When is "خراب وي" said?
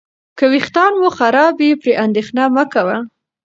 1.17-1.71